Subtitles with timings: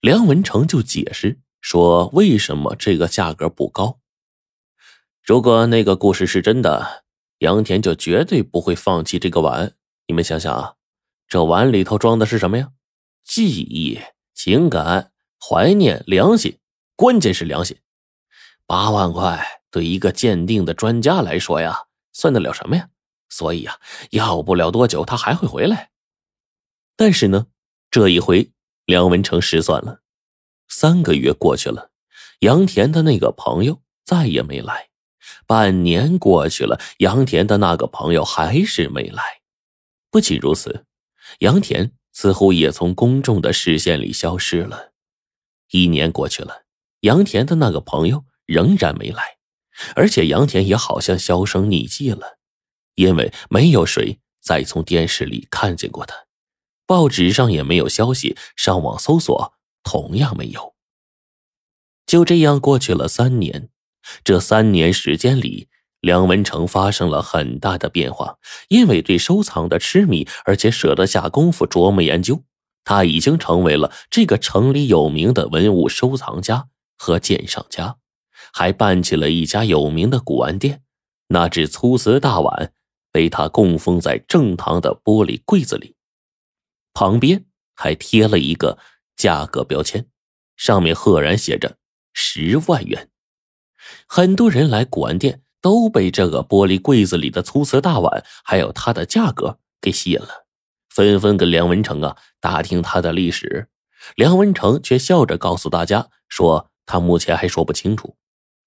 [0.00, 4.00] 梁文成就解释说：“为什么这个价格不高？
[5.22, 7.04] 如果那个故事是真的，
[7.40, 9.74] 杨田就绝对不会放弃这个碗。
[10.06, 10.76] 你们想想啊，
[11.28, 12.70] 这碗里头装的是什么呀？
[13.24, 14.00] 记忆、
[14.32, 16.58] 情感、怀念、良心，
[16.96, 17.76] 关键是良心。
[18.66, 22.88] 八万块对一个鉴定的专家来说呀，算得了什么呀？
[23.28, 23.78] 所以呀，
[24.12, 25.90] 要不了多久他还会回来。
[26.96, 27.48] 但是呢，
[27.90, 28.50] 这一回。”
[28.90, 30.00] 梁文成失算了，
[30.68, 31.92] 三个月过去了，
[32.40, 34.88] 杨田的那个朋友再也没来。
[35.46, 39.22] 半年过去了，杨田的那个朋友还是没来。
[40.10, 40.86] 不仅如此，
[41.38, 44.90] 杨田似乎也从公众的视线里消失了。
[45.70, 46.64] 一年过去了，
[47.02, 49.36] 杨田的那个朋友仍然没来，
[49.94, 52.38] 而且杨田也好像销声匿迹了，
[52.96, 56.26] 因为没有谁再从电视里看见过他。
[56.90, 59.54] 报纸上也没有消息，上网搜索
[59.84, 60.74] 同样没有。
[62.04, 63.68] 就这样过去了三年，
[64.24, 65.68] 这三年时间里，
[66.00, 68.38] 梁文成发生了很大的变化。
[68.66, 72.42] 因为对收藏的痴迷，而且舍得下功夫琢磨研究，
[72.82, 76.66] 他已经成为了这个城里有名的文物收藏家
[76.98, 77.98] 和鉴赏家，
[78.52, 80.82] 还办起了一家有名的古玩店。
[81.28, 82.72] 那只粗瓷大碗
[83.12, 85.94] 被他供奉在正堂的玻璃柜子里。
[87.00, 88.76] 旁边还贴了一个
[89.16, 90.06] 价格标签，
[90.54, 91.78] 上面赫然写着
[92.12, 93.08] 十万元。
[94.06, 100.44] 很多人来古玩店都被这个玻璃柜子里的粗瓷大碗，还有它的价格给吸引了，
[100.90, 103.68] 纷纷跟梁文成啊打听他的历史。
[104.14, 108.14] 梁文成却笑着告诉大家说，他目前还说不清楚。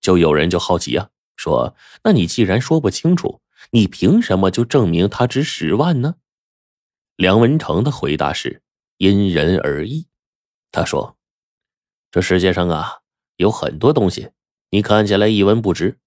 [0.00, 3.40] 就有人就好奇啊，说：“那你既然说不清楚，
[3.72, 6.14] 你凭什么就证明它值十万呢？”
[7.20, 8.62] 梁文成的回答是
[8.96, 10.08] ：“因人而异。”
[10.72, 11.18] 他说
[12.10, 13.00] ：“这世界上啊，
[13.36, 14.30] 有很多东西，
[14.70, 15.98] 你看起来一文不值，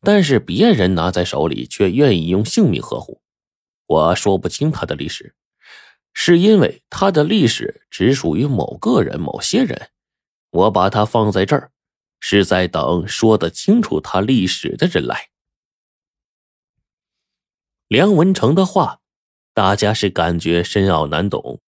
[0.00, 3.22] 但是别人拿在手里却愿意用性命呵护。
[3.86, 5.36] 我说不清他的历史，
[6.12, 9.90] 是因为他的历史只属于某个人、某些人。
[10.50, 11.70] 我把他放在这儿，
[12.18, 15.28] 是在等说得清楚他历史的人来。”
[17.86, 19.00] 梁文成的话。
[19.56, 21.62] 大家是感觉深奥难懂，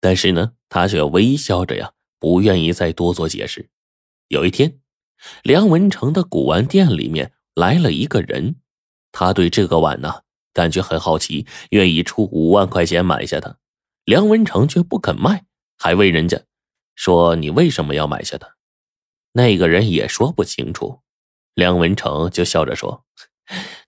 [0.00, 3.70] 但是呢，他却微笑着呀，不愿意再多做解释。
[4.26, 4.80] 有一天，
[5.44, 8.56] 梁文成的古玩店里面来了一个人，
[9.12, 10.22] 他对这个碗呢
[10.52, 13.56] 感觉很好奇，愿意出五万块钱买下它。
[14.04, 15.44] 梁文成却不肯卖，
[15.78, 16.42] 还问人家
[16.96, 18.56] 说：“你为什么要买下它？”
[19.34, 21.02] 那个人也说不清楚。
[21.54, 23.04] 梁文成就笑着说：“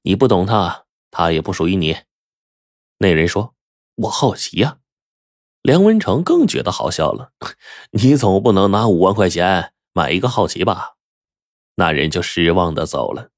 [0.03, 1.97] 你不懂它，它也不属于你。”
[3.01, 3.55] 那人说
[3.97, 4.77] ：“我好奇呀。”
[5.63, 7.33] 梁文成更觉得好笑了。
[7.93, 10.97] 你总不能拿五万块钱买一个好奇吧？
[11.77, 13.31] 那人就失望的走了。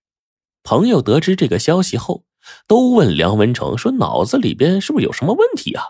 [0.64, 2.24] 朋友得知这个消息后，
[2.66, 5.84] 都问梁文成说：“脑子里边是不是有什么问题啊？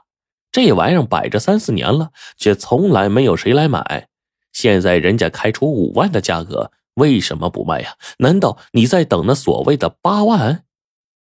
[0.50, 4.08] 这玩意儿摆着三四年了，却从来没有谁来买。
[4.52, 7.96] 现在人家开出五万的价格，为什么不卖呀？
[8.18, 10.66] 难道你在等那所谓的八万？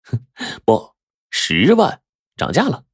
[0.03, 0.27] 哼，
[0.65, 0.95] 不，
[1.31, 2.00] 十万。”
[2.41, 2.85] 涨价了，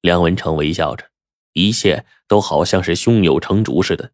[0.00, 1.10] 梁文成微笑着，
[1.54, 4.12] 一切都好像是胸有成竹似的。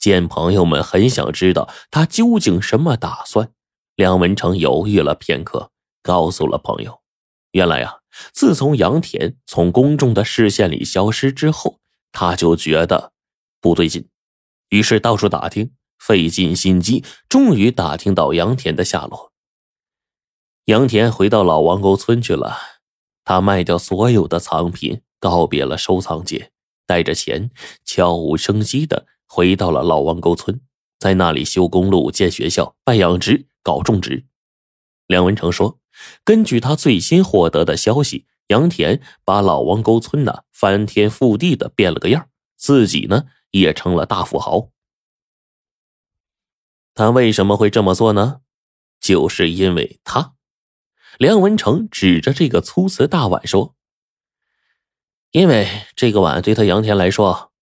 [0.00, 3.52] 见朋友们很想知道他究竟什么打算，
[3.94, 5.70] 梁文成犹豫了片刻，
[6.02, 7.02] 告诉了朋友
[7.52, 8.00] ：“原来呀，
[8.32, 11.78] 自从杨田从公众的视线里消失之后，
[12.10, 13.12] 他就觉得
[13.60, 14.08] 不对劲，
[14.70, 19.32] 于是到处打听，费尽心机，终于打听到杨田的下落。
[20.64, 22.58] 杨田回到老王沟村去了。”
[23.24, 26.52] 他卖掉所有的藏品，告别了收藏界，
[26.86, 27.50] 带着钱，
[27.84, 30.60] 悄无声息的回到了老王沟村，
[30.98, 34.26] 在那里修公路、建学校、办养殖、搞种植。
[35.06, 35.78] 梁文成说
[36.22, 44.68] ：“根据他最新获得的消息，杨田把老王沟村呢翻天覆地的变了个样，自己呢也成了大富豪。
[46.94, 48.40] 他为什么会这么做呢？
[49.00, 50.33] 就是因为他。”
[51.18, 53.74] 梁文成指着这个粗瓷大碗说
[55.30, 57.52] ：“因为这个碗对他杨田来说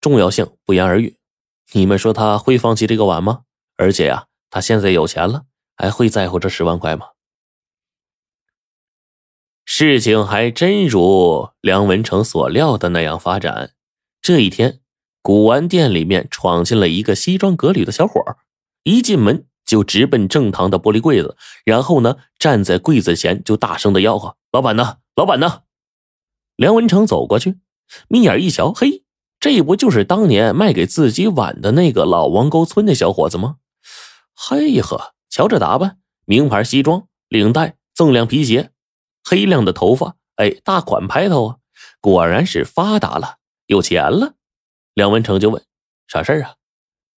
[0.00, 1.16] 重要性不言而喻。
[1.72, 3.42] 你们说他会放弃这个碗吗？
[3.76, 5.44] 而且呀，他现在有钱了，
[5.76, 7.08] 还会在乎这十万块吗？”
[9.64, 13.72] 事情还真如梁文成所料的那样发展。
[14.20, 14.80] 这一天，
[15.22, 18.20] 古玩店里面闯进了一个西装革履的小伙
[18.82, 19.46] 一进门。
[19.72, 21.34] 就直奔正堂的玻璃柜子，
[21.64, 24.98] 然后呢，站在柜子前就大声的吆喝：“老板呢？
[25.16, 25.62] 老板呢？”
[26.56, 27.58] 梁文成走过去，
[28.06, 29.02] 眯眼一瞧，嘿，
[29.40, 33.56] 这不就是当年卖给自己碗的那个老王沟村的小伙子吗？
[34.34, 35.96] 嘿呵，瞧这打扮，
[36.26, 38.72] 名牌西装，领带，锃亮皮鞋，
[39.24, 41.56] 黑亮的头发，哎，大款派头啊！
[42.02, 44.34] 果然是发达了，有钱了。
[44.92, 45.64] 梁文成就问
[46.08, 46.56] ：“啥事儿啊？”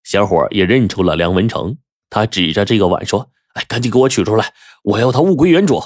[0.06, 1.80] 小伙也认出了梁文成，
[2.14, 5.84] 他指着这个碗说：“哎，赶紧给我取出来，我要它物归原主。”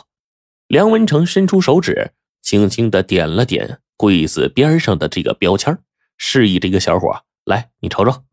[0.68, 5.79] 梁文成伸出手指，轻轻的点了点柜子边上的这个标签，
[6.18, 8.25] 示意这个小伙：“来，你瞅瞅。”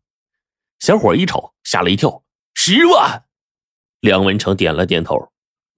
[0.77, 3.23] 小伙一瞅，吓了一跳：“十万！”
[4.01, 5.29] 梁文成点了点头：“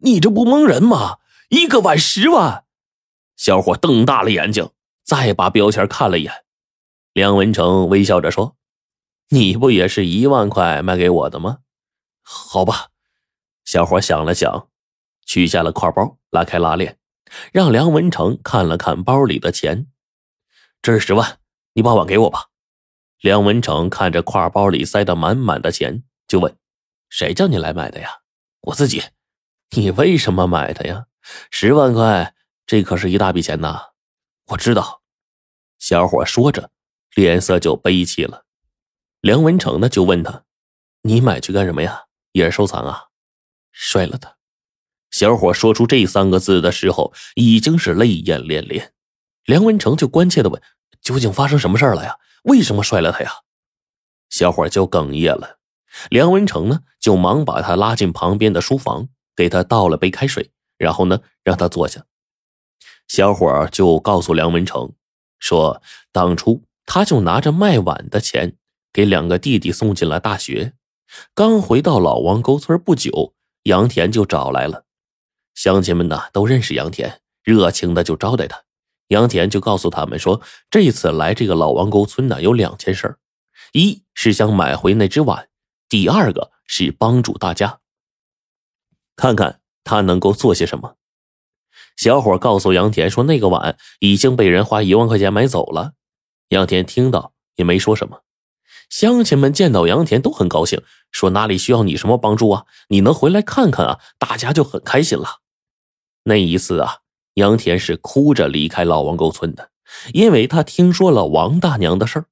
[0.02, 1.18] 你这不蒙人吗？
[1.50, 2.64] 一个碗十万！”
[3.38, 4.72] 小伙瞪大了眼睛，
[5.06, 6.34] 再把标签看了一眼。
[7.14, 8.56] 梁文成微笑着说。
[9.30, 11.58] 你不也是一万块卖给我的吗？
[12.30, 12.90] 好吧，
[13.64, 14.70] 小伙想了想，
[15.26, 16.98] 取下了挎包，拉开拉链，
[17.54, 19.88] 让梁文成看了看包里的钱。
[20.82, 21.40] 这是十万，
[21.72, 22.48] 你把碗给我吧。
[23.22, 26.54] 梁文成看着挎包里塞得满满的钱，就问
[27.08, 28.20] ：“谁叫你来买的呀？”
[28.60, 29.02] 我自己。
[29.70, 31.06] 你为什么买的呀？
[31.50, 32.36] 十万块，
[32.66, 33.92] 这可是一大笔钱呐。
[34.48, 35.02] 我知道。
[35.80, 36.72] 小伙说着，
[37.16, 38.44] 脸色就悲戚了。
[39.22, 40.44] 梁文成呢，就问他
[41.04, 42.06] ：“你买去干什么呀？
[42.38, 43.06] 也是收藏啊？”
[43.74, 44.36] 摔了他。
[45.12, 48.94] 小伙说出这三个字的时候，已经是泪眼连连。
[49.45, 50.62] 梁文成就关切的问
[51.01, 52.18] ：“究竟发生什么事了呀？
[52.44, 53.31] 为什么摔了他呀？”
[54.30, 55.57] 小伙就哽咽了。
[56.10, 62.04] 梁文成呢，就忙把他拉进旁边的书房，给他倒了杯开水，然后呢，让他坐下。
[63.07, 64.94] 小伙就告诉梁文成
[65.40, 65.81] 说
[66.12, 68.57] ：“当初他就拿着卖碗的钱。”
[68.94, 70.74] 给两个弟弟送进了大学，
[71.33, 73.33] 刚回到老王沟村不久，
[73.63, 74.86] 杨田就找来了。
[75.56, 78.63] 乡亲们呢都认识杨田，热情的就招待他。
[79.07, 83.18] 杨田就告诉他们说，这次来这个老王沟村呢有两件事
[83.71, 85.50] 一是想买回那只碗，
[85.88, 87.80] 第二个是帮助大家，
[89.15, 90.95] 看看他能够做些什么。
[91.95, 95.94] 小伙告诉杨田说，那个碗已经被人花一万块钱买走了。
[96.50, 98.21] 杨田听到也没说什么。
[98.89, 100.81] 乡亲们见到杨田都很高兴，
[101.12, 102.66] 说哪里需要你什么帮助啊？
[102.89, 104.00] 你能回来看看啊？
[104.18, 105.42] 大家就很开心了。
[106.24, 106.98] 那一次啊，
[107.36, 109.69] 杨田是哭着离开老王沟村的，
[110.13, 112.25] 因为他听说了王大娘的事儿。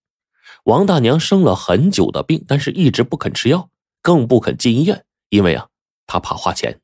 [0.65, 3.69] 王大娘生了很久的病，但是一直不肯吃药，
[4.01, 5.67] 更不肯进医院，因为啊，
[6.07, 6.79] 他怕花钱。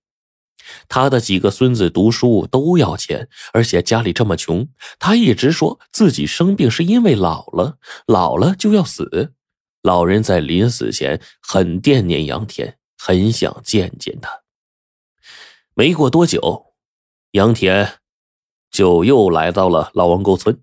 [0.87, 4.67] 他的几个孙子读书都要钱，而且家里这么穷，
[4.99, 9.33] 他一直说自己生病是因为老了，老了就要死。
[9.81, 14.41] 老人在临死前很惦念杨田，很想见见他。
[15.73, 16.73] 没过多久，
[17.31, 17.99] 杨田
[18.69, 20.59] 就又来到了老王沟村，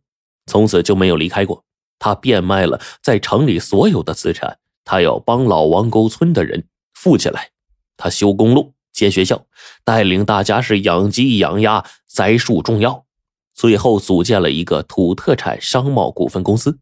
[0.47, 1.65] 从此就没有离开过。
[1.99, 7.51] 他变卖了在城里所有的资产，他要帮老王沟村的人富起来。
[7.97, 9.47] 他修公路、建学校，
[9.83, 13.05] 带领大家是养鸡、养鸭、栽树、种药，
[13.53, 16.79] 最后组建了一个土特产商贸股份公司。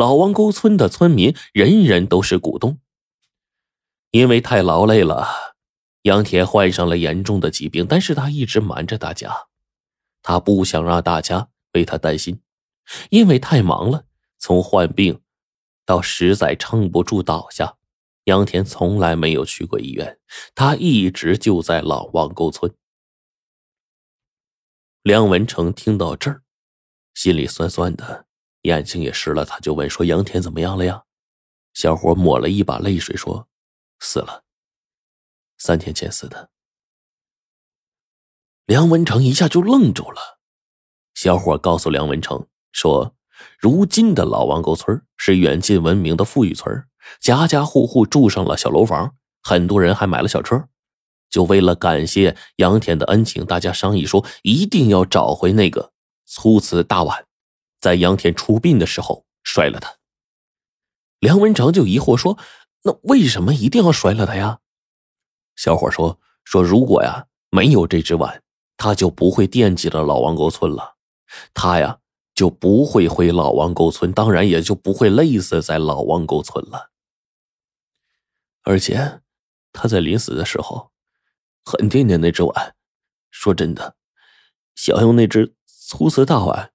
[0.00, 2.80] 老王沟村的村民人人都是股东。
[4.12, 5.28] 因为太劳累了，
[6.04, 9.48] 杨田患上了严重的疾病，但是他一直瞒着大家，
[10.22, 12.40] 他不想让大家为他担心。
[13.10, 14.06] 因为太忙了，
[14.38, 15.20] 从患病
[15.84, 17.76] 到实在撑不住倒下，
[18.24, 20.18] 杨田从来没有去过医院，
[20.54, 22.74] 他一直就在老王沟村。
[25.02, 26.42] 梁文成听到这儿，
[27.12, 28.29] 心里酸酸的。
[28.62, 31.04] 眼睛也湿了，他就问说：“杨田怎么样了呀？”
[31.72, 33.48] 小伙抹了一把泪水说
[34.00, 34.44] ：“死了，
[35.56, 36.50] 三天前死的。”
[38.66, 40.40] 梁文成一下就愣住了。
[41.14, 43.14] 小伙告诉梁文成说
[43.58, 46.84] ：“如今的老王沟村是远近闻名的富裕村，
[47.20, 50.68] 家家户户住上了小楼房，很多人还买了小车。
[51.30, 55.92] 就为了感谢杨田的恩情，大家商议说一定要找回那个
[56.26, 57.26] 粗瓷大碗。”
[57.80, 59.96] 在杨田出殡的时候摔了他，
[61.18, 62.38] 梁文成就疑惑说
[62.84, 64.60] ：“那为什么一定要摔了他呀？”
[65.56, 68.42] 小伙说：“说如果呀没有这只碗，
[68.76, 70.96] 他就不会惦记着老王沟村了，
[71.54, 72.00] 他呀
[72.34, 76.90] 就不会回老王沟村，当然也就不会累死在老王沟村了。
[78.62, 79.22] 而且
[79.72, 80.90] 他在临死的时候
[81.64, 82.76] 很惦念那只碗，
[83.30, 83.96] 说真的，
[84.74, 86.72] 想用那只粗瓷大碗。”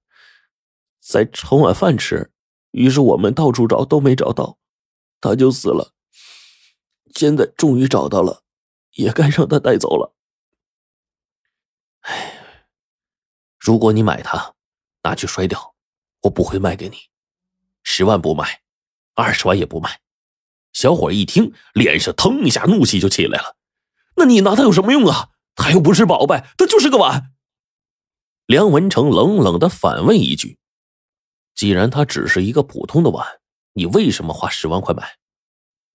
[1.08, 2.32] 再盛碗饭吃，
[2.72, 4.58] 于是我们到处找都没找到，
[5.20, 5.92] 他就死了。
[7.14, 8.42] 现在终于找到了，
[8.94, 10.14] 也该让他带走了。
[12.00, 12.48] 哎，
[13.56, 14.54] 如果你买它，
[15.04, 15.76] 拿去摔掉，
[16.22, 16.96] 我不会卖给你。
[17.84, 18.62] 十万不卖，
[19.14, 20.00] 二十万也不卖。
[20.72, 23.56] 小伙一听，脸上腾一下怒气就起来了。
[24.16, 25.30] 那你拿它有什么用啊？
[25.54, 27.32] 它又不是宝贝，它就是个碗。
[28.46, 30.58] 梁文成冷冷的反问一句
[31.56, 33.26] ：“既然它只是一个普通的碗，
[33.72, 35.16] 你为什么花十万块买？”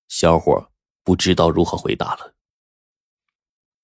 [0.09, 0.69] 小伙
[1.05, 2.33] 不知道如何回答了。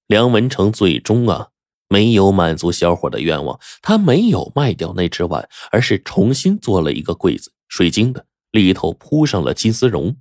[0.07, 1.51] 梁文成最终啊，
[1.87, 10.17] 没有满足小伙的愿望，他没有卖掉那只碗，而是重新做了一个柜子，水晶的，里头铺上了金丝绒，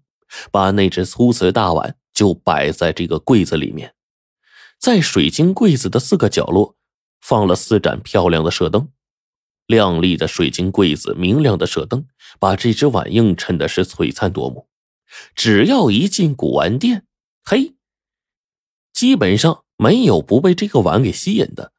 [0.52, 3.94] 把那只粗瓷大碗就摆在这个柜子里面，
[4.78, 6.76] 在水晶柜子的四个角落。
[7.18, 8.88] 放了四盏漂亮的射灯，
[9.66, 12.06] 亮丽的水晶柜子，明亮的射灯，
[12.38, 14.68] 把这只碗映衬的是璀璨夺目。
[15.34, 17.06] 只要一进古玩店，
[17.44, 17.74] 嘿，
[18.92, 21.72] 基本上没有不被这个碗给吸引的，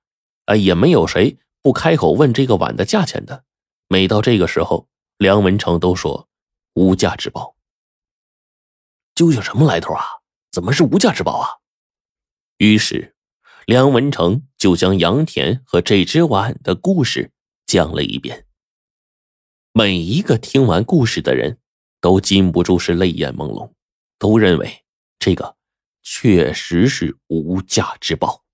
[0.46, 3.44] 啊，也没有谁不开口问这个碗的价钱的。
[3.88, 6.27] 每到这个时候，梁文成都说
[6.74, 7.56] 无价之宝。
[9.15, 10.03] 究竟什么来头啊？
[10.51, 11.48] 怎么是无价之宝啊？
[12.58, 13.13] 于是。
[13.65, 17.34] 梁文成就将杨田和这只碗的故事
[17.68, 18.48] 讲了一遍。
[19.74, 21.60] 每一个听完故事的人，
[22.02, 23.72] 都禁不住是泪眼朦胧，
[24.18, 24.84] 都认为
[25.20, 25.56] 这个
[26.02, 28.47] 确实是无价之宝。